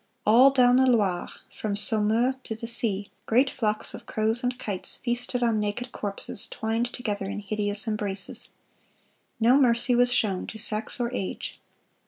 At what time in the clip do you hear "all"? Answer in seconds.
0.25-0.49